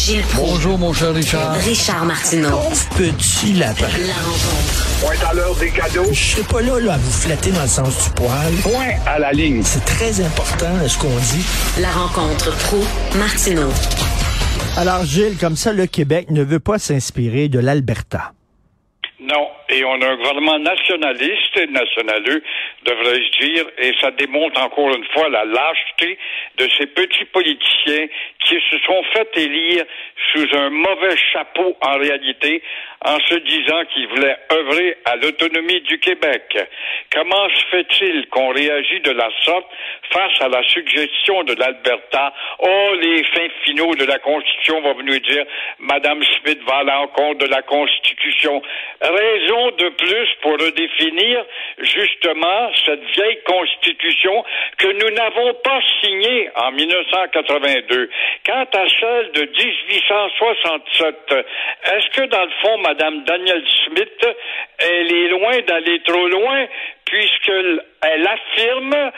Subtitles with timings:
[0.00, 0.52] Gilles Proulx.
[0.52, 1.54] Bonjour, mon cher Richard.
[1.56, 2.58] Richard Martineau.
[2.96, 3.86] Petit lapin.
[4.06, 5.00] La rencontre.
[5.02, 6.08] Point à l'heure des cadeaux.
[6.10, 8.52] Je serai pas là, là à vous flatter dans le sens du poil.
[8.62, 9.62] Point à la ligne.
[9.62, 11.44] C'est très important ce qu'on dit.
[11.82, 12.78] La rencontre pro
[13.18, 13.68] martineau
[14.78, 18.32] Alors Gilles, comme ça, le Québec ne veut pas s'inspirer de l'Alberta.
[19.72, 22.42] Et on a un gouvernement nationaliste et nationaleux,
[22.84, 26.18] devrais-je dire, et ça démontre encore une fois la lâcheté
[26.58, 28.06] de ces petits politiciens
[28.44, 29.84] qui se sont fait élire
[30.32, 32.62] sous un mauvais chapeau en réalité,
[33.04, 36.58] en se disant qu'ils voulaient œuvrer à l'autonomie du Québec.
[37.12, 39.66] Comment se fait-il qu'on réagit de la sorte
[40.12, 42.34] face à la suggestion de l'Alberta?
[42.58, 45.44] Oh, les fins finaux de la Constitution vont venir dire,
[45.78, 48.62] Madame Smith va à l'encontre de la Constitution.
[49.00, 51.44] Raison de plus pour redéfinir
[51.78, 54.44] justement cette vieille Constitution
[54.78, 58.10] que nous n'avons pas signée en 1982.
[58.46, 61.34] Quant à celle de 1867,
[61.84, 64.26] est-ce que dans le fond, Madame Danielle Smith,
[64.78, 66.66] elle est loin d'aller trop loin
[68.00, 69.10] puisqu'elle affirme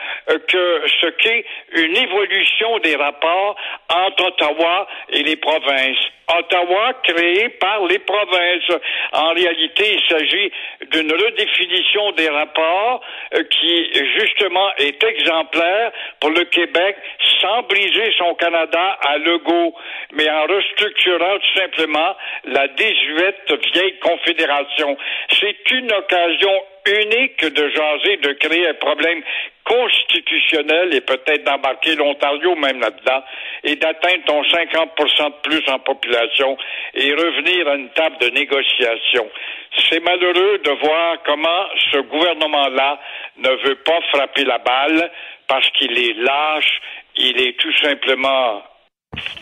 [0.49, 1.45] que ce qu'est
[1.75, 3.57] une évolution des rapports
[3.89, 5.99] entre Ottawa et les provinces.
[6.39, 8.81] Ottawa créé par les provinces.
[9.13, 10.53] En réalité, il s'agit
[10.93, 13.03] d'une redéfinition des rapports
[13.35, 16.97] euh, qui, justement, est exemplaire pour le Québec
[17.41, 19.75] sans briser son Canada à Legault,
[20.13, 24.97] mais en restructurant tout simplement la désuète vieille confédération.
[25.39, 29.23] C'est une occasion unique de jaser, de créer un problème
[29.65, 33.23] constitutionnel et peut-être d'embarquer l'Ontario même là-dedans
[33.65, 36.57] et d'atteindre ton 50% de plus en population
[36.95, 39.29] et revenir à une table de négociation.
[39.89, 42.99] C'est malheureux de voir comment ce gouvernement-là
[43.39, 45.11] ne veut pas frapper la balle
[45.47, 46.81] parce qu'il est lâche,
[47.17, 48.63] il est tout simplement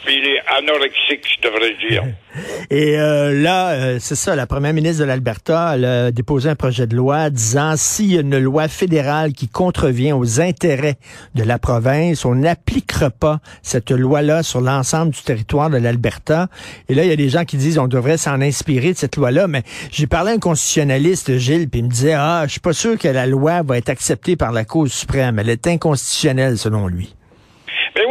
[0.09, 2.05] il est anorexique, je devrais dire.
[2.71, 6.87] Et euh, là, euh, c'est ça, la première ministre de l'Alberta a déposé un projet
[6.87, 10.97] de loi disant s'il y a une loi fédérale qui contrevient aux intérêts
[11.35, 16.49] de la province, on n'appliquera pas cette loi-là sur l'ensemble du territoire de l'Alberta.
[16.89, 19.17] Et là, il y a des gens qui disent on devrait s'en inspirer de cette
[19.17, 22.61] loi-là, mais j'ai parlé à un constitutionnaliste, Gilles, puis il me disait ah, je suis
[22.61, 25.39] pas sûr que la loi va être acceptée par la Cour suprême.
[25.39, 27.15] Elle est inconstitutionnelle selon lui.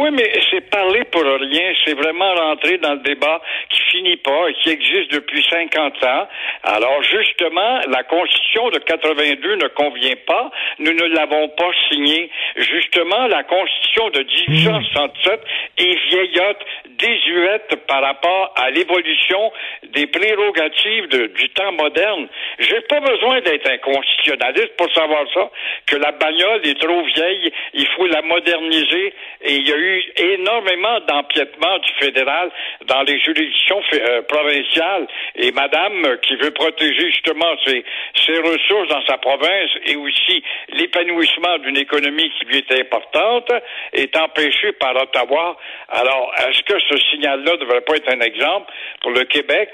[0.00, 1.74] Oui, mais c'est parler pour rien.
[1.84, 3.38] C'est vraiment rentrer dans le débat
[3.68, 6.28] qui finit pas et qui existe depuis 50 ans.
[6.62, 10.50] Alors, justement, la Constitution de 82 ne convient pas.
[10.78, 12.30] Nous ne l'avons pas signée.
[12.56, 15.40] Justement, la Constitution de 1867
[15.78, 16.64] est vieillotte,
[16.98, 19.52] désuète par rapport à l'évolution
[19.88, 22.28] des prérogatives du temps moderne.
[22.58, 25.50] J'ai pas besoin d'être un constitutionnaliste pour savoir ça,
[25.86, 30.02] que la bagnole est trop vieille, il faut la moderniser et il y a eu
[30.16, 32.50] énormément d'empiètement du fédéral
[32.86, 37.84] dans les juridictions euh, provinciales et madame qui veut protéger justement ses,
[38.26, 43.50] ses ressources dans sa province et aussi l'épanouissement d'une économie qui lui est importante
[43.92, 45.56] est empêchée par Ottawa.
[45.88, 49.70] Alors, est-ce que ce signal-là ne devrait pas être un exemple pour le Québec?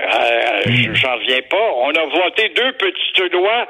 [0.00, 1.72] Euh, J'en reviens pas.
[1.76, 3.66] On a voté deux petites lois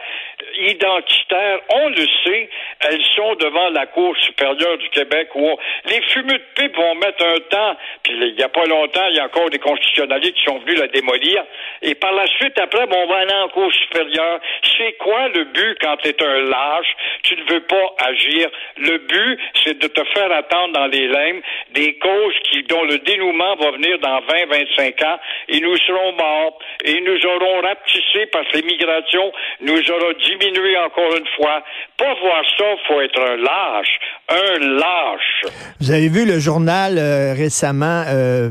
[0.59, 1.61] identitaires.
[1.71, 2.49] On le sait,
[2.81, 7.25] elles sont devant la Cour supérieure du Québec où les fumeux de pipe vont mettre
[7.25, 7.77] un temps.
[8.03, 10.78] Puis il n'y a pas longtemps, il y a encore des constitutionnalistes qui sont venus
[10.78, 11.44] la démolir.
[11.83, 14.41] Et par la suite, après, bon, on va aller en Cour supérieure.
[14.78, 16.97] C'est quoi le but quand tu es un lâche?
[17.25, 18.49] Tu ne veux pas agir.
[18.77, 21.43] Le but, c'est de te faire attendre dans les limbes
[21.75, 25.19] des causes qui, dont le dénouement va venir dans 20, 25 ans
[25.49, 31.17] et nous serons morts et nous aurons rapetissé parce que l'immigration nous aura diminué encore
[31.17, 31.62] une fois.
[31.97, 33.99] Pas voir ça, faut être un lâche.
[34.28, 35.53] Un lâche.
[35.81, 38.50] Vous avez vu le journal euh, récemment euh,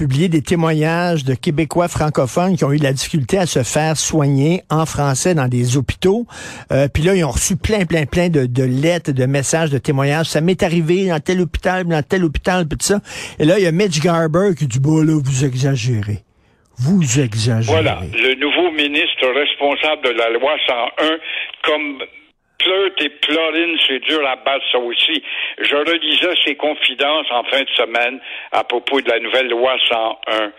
[0.00, 3.98] publier des témoignages de Québécois francophones qui ont eu de la difficulté à se faire
[3.98, 6.24] soigner en français dans des hôpitaux.
[6.72, 9.76] Euh, puis là, ils ont reçu plein, plein, plein de, de, lettres, de messages, de
[9.76, 10.24] témoignages.
[10.24, 13.00] Ça m'est arrivé dans tel hôpital, dans tel hôpital, puis tout ça.
[13.38, 16.24] Et là, il y a Mitch Garber qui dit, bon, là, vous exagérez.
[16.78, 17.70] Vous exagérez.
[17.70, 18.00] Voilà.
[18.10, 21.08] Le nouveau ministre responsable de la loi 101,
[21.62, 21.98] comme
[22.60, 25.22] Pleute et Plorine, c'est dur à battre ça aussi.
[25.58, 28.20] Je relisais ses confidences en fin de semaine
[28.52, 30.52] à propos de la nouvelle loi 101.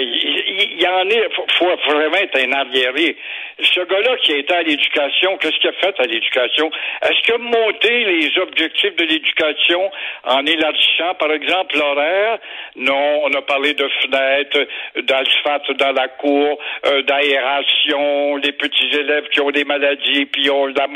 [0.00, 3.16] il, y en est, faut, faut vraiment être un arriéré.
[3.60, 6.70] Ce gars-là qui a été à l'éducation, qu'est-ce qu'il a fait à l'éducation?
[7.02, 9.90] Est-ce qu'il a monté les objectifs de l'éducation
[10.24, 12.38] en élargissant, par exemple, l'horaire?
[12.74, 14.66] Non, on a parlé de fenêtres,
[14.96, 20.68] d'asphalte dans la cour, euh, d'aération, les petits élèves qui ont des maladies, puis ont
[20.68, 20.88] de la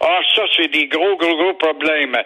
[0.00, 2.16] Ah, ça, c'est des gros, gros, gros problèmes.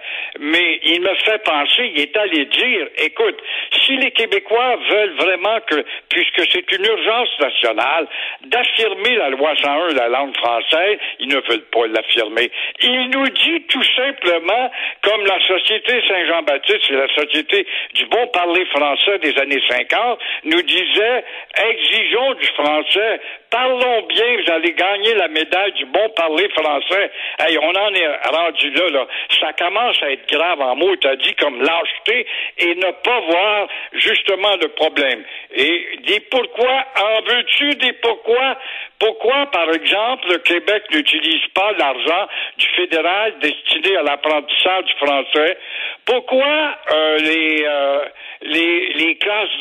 [0.40, 3.36] Mais il me fait penser, il est allé dire, écoute,
[3.82, 8.06] si les Québécois veulent vraiment que, puisque c'est une urgence nationale,
[8.46, 12.50] d'affirmer la loi 101, la langue française, ils ne veulent pas l'affirmer.
[12.82, 14.70] Il nous dit tout simplement,
[15.02, 20.62] comme la Société Saint-Jean-Baptiste, c'est la Société du bon parler français des années 50, nous
[20.62, 21.24] disait,
[21.70, 23.20] exigeons du français,
[23.50, 27.03] parlons bien, vous allez gagner la médaille du bon parler français.
[27.38, 29.06] Hey, on en est rendu là, là.
[29.40, 32.26] Ça commence à être grave en mots, t'as dit, comme lâcheté
[32.58, 35.24] et ne pas voir justement le problème.
[35.54, 38.56] Et dis pourquoi, en veux-tu des pourquoi?
[38.98, 45.58] Pourquoi, par exemple, le Québec n'utilise pas l'argent du fédéral destiné à l'apprentissage du français?
[46.06, 48.04] Pourquoi euh, les, euh,
[48.42, 49.58] les, les classes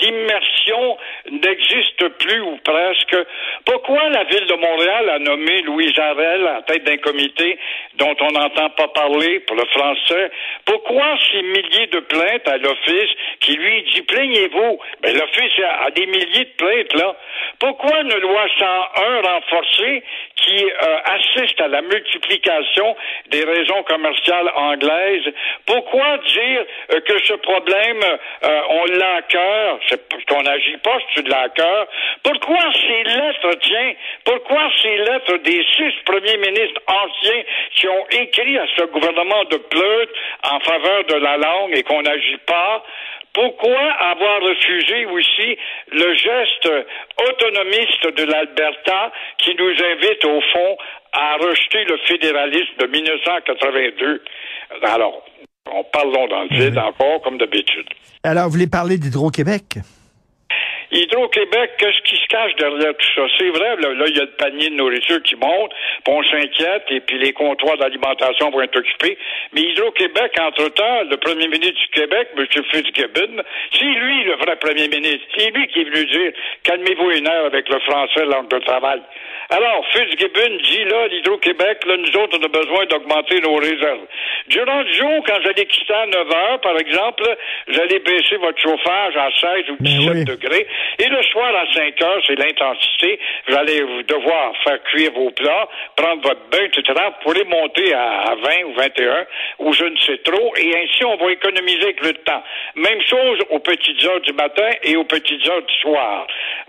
[0.00, 0.98] d'immersion
[1.30, 3.16] n'existent plus ou presque?
[3.64, 7.58] Pourquoi la ville de Montréal a nommé Louis Jarel à tête d'un comité
[7.94, 10.30] dont on n'entend pas parler pour le français?
[10.64, 13.10] Pourquoi ces milliers de plaintes à l'Office
[13.40, 14.78] qui lui dit plaignez-vous?
[15.02, 17.16] Ben, l'Office a, des milliers de plaintes, là.
[17.58, 20.02] Pourquoi une loi 101 renforcée
[20.36, 22.96] qui euh, assiste à la multiplication
[23.28, 25.32] des raisons commerciales anglaises?
[25.66, 29.78] Pourquoi dire euh, que ce problème, euh, on l'a à cœur,
[30.28, 31.86] qu'on n'agit pas sur de la cœur?
[32.22, 33.92] Pourquoi ces lettres, tiens,
[34.24, 37.42] pourquoi ces lettres des six premiers ministres anciens
[37.74, 40.08] qui ont écrit à ce gouvernement de Pleut
[40.44, 42.84] en faveur de la langue et qu'on n'agit pas?
[43.32, 45.56] Pourquoi avoir refusé aussi
[45.90, 46.68] le geste
[47.28, 50.76] autonomiste de l'Alberta qui nous invite au fond
[51.12, 54.22] à rejeter le fédéralisme de 1982?
[54.82, 55.24] Alors,
[55.70, 57.86] on parle dans le vide encore, comme d'habitude.
[58.22, 59.78] Alors, vous voulez parler d'Hydro-Québec?
[60.92, 63.22] Hydro-Québec, qu'est-ce qui se cache derrière tout ça?
[63.38, 65.72] C'est vrai, là, il y a le panier de nourriture qui monte,
[66.04, 69.16] puis on s'inquiète, et puis les comptoirs d'alimentation vont être occupés.
[69.54, 72.46] Mais Hydro-Québec, entre-temps, le premier ministre du Québec, M.
[72.46, 73.42] Fitzgibbon,
[73.72, 75.24] c'est lui le vrai premier ministre.
[75.34, 76.32] C'est lui qui est venu dire,
[76.64, 79.00] calmez-vous une heure avec le français, langue de travail.
[79.48, 84.06] Alors, Fitzgibbon dit, là, l'Hydro-Québec, là, nous autres, on a besoin d'augmenter nos réserves.
[84.48, 87.24] Durant le jour, quand j'allais quitter à 9 heures, par exemple,
[87.68, 90.66] j'allais baisser votre chauffage à 16 ou 17 degrés.
[90.98, 93.18] Et le soir, à 5 heures, c'est l'intensité.
[93.48, 96.82] Vous allez devoir faire cuire vos plats, prendre votre bain, etc.
[97.06, 99.26] Vous pourrez monter à, 20 ou 21,
[99.60, 100.52] ou je ne sais trop.
[100.56, 102.42] Et ainsi, on va économiser avec le temps.
[102.76, 106.26] Même chose aux petites heures du matin et aux petites heures du soir.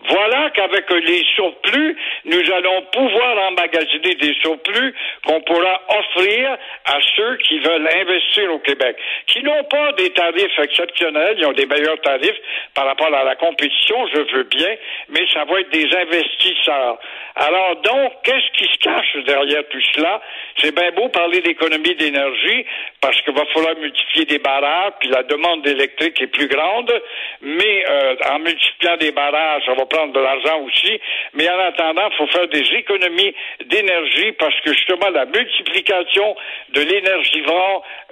[0.10, 4.94] Voilà qu'avec les surplus, nous allons pouvoir emmagasiner des surplus
[5.26, 10.60] qu'on pourra offrir à ceux qui veulent investir au Québec, qui n'ont pas des tarifs
[10.60, 12.39] exceptionnels, ils ont des meilleurs tarifs
[12.74, 14.75] par rapport à la compétition, je veux bien,
[15.10, 16.98] mais ça va être des investisseurs.
[17.36, 20.21] Alors donc, qu'est-ce qui se cache derrière tout cela?
[20.57, 22.65] C'est bien beau parler d'économie d'énergie,
[23.01, 26.94] parce qu'il va falloir multiplier des barrages, puis la demande électrique est plus grande,
[27.42, 31.00] mais euh, en multipliant des barrages, ça va prendre de l'argent aussi,
[31.33, 33.33] mais en attendant, il faut faire des économies
[33.66, 36.36] d'énergie, parce que justement, la multiplication
[36.69, 36.81] de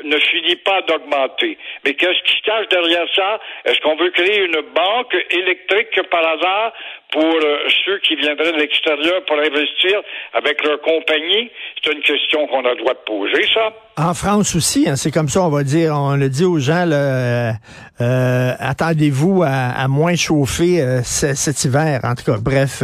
[0.04, 1.58] ne finit pas d'augmenter.
[1.86, 3.40] Mais qu'est-ce qui se cache derrière ça?
[3.66, 6.74] Est-ce qu'on veut créer une banque électrique par hasard
[7.12, 10.02] pour euh, ceux qui viendraient de l'extérieur pour investir
[10.34, 11.52] avec leur compagnie?
[11.84, 13.74] C'est une question qu'on a le droit de poser, ça.
[13.98, 16.86] En France aussi, hein, c'est comme ça, on va dire, on le dit aux gens,
[16.86, 17.54] là,
[18.00, 22.00] euh, attendez-vous à, moins chauffer euh, cet hiver.
[22.04, 22.84] En tout cas, bref.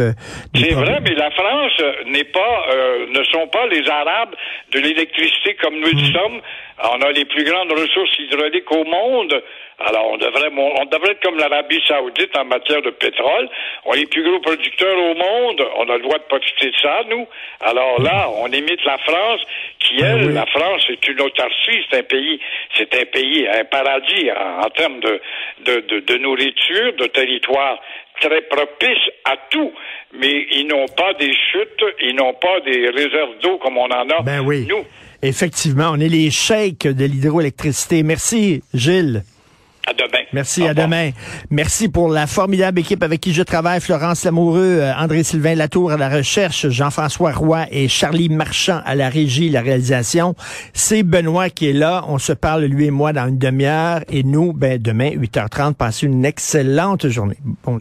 [0.54, 2.66] c'est vrai, mais la France n'est pas,
[3.08, 4.34] ne sont pas les Arabes
[4.72, 6.12] de l'électricité comme nous le hmm.
[6.12, 6.40] sommes.
[6.82, 9.42] On a les plus grandes ressources hydrauliques au monde.
[9.80, 13.48] Alors, on devrait, on devrait être comme l'Arabie Saoudite en matière de pétrole.
[13.84, 15.64] On est les plus gros producteurs au monde.
[15.76, 17.26] On a le droit de profiter de ça, nous.
[17.60, 19.40] Alors là, on imite la France,
[19.78, 22.40] qui ben elle, la France, c'est une autarcie, c'est un pays,
[22.76, 25.20] c'est un pays, un paradis en, termes de,
[25.64, 27.78] de, de, de nourriture, de territoire
[28.20, 29.72] très propice à tout,
[30.12, 34.08] mais ils n'ont pas des chutes, ils n'ont pas des réserves d'eau comme on en
[34.10, 34.66] a ben oui.
[34.68, 34.84] nous.
[35.22, 38.02] Effectivement, on est les chèques de l'hydroélectricité.
[38.02, 39.24] Merci, Gilles.
[39.88, 40.24] À demain.
[40.34, 41.10] Merci, à demain.
[41.50, 43.80] Merci pour la formidable équipe avec qui je travaille.
[43.80, 49.08] Florence Lamoureux, euh, André-Sylvain Latour à la recherche, Jean-François Roy et Charlie Marchand à la
[49.08, 50.34] régie, la réalisation.
[50.74, 52.04] C'est Benoît qui est là.
[52.06, 54.02] On se parle, lui et moi, dans une demi-heure.
[54.10, 57.38] Et nous, ben, demain, 8h30, passez une excellente journée.
[57.64, 57.80] Bonjour.